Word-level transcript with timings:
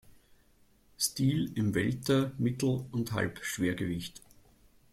Stil 0.97 1.51
im 1.53 1.75
Welter-, 1.75 2.31
Mittel- 2.39 2.87
und 2.91 3.11
Halbschwergewicht. 3.11 4.23